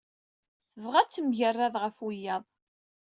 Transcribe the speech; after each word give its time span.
Tebɣa 0.73 0.97
ad 1.01 1.09
temgerrad 1.11 1.75
ɣef 1.83 1.95
wiyaḍ. 2.03 2.43